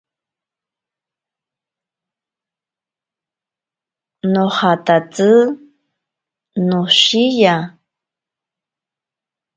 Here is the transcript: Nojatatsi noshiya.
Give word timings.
Nojatatsi 4.31 5.31
noshiya. 6.67 7.55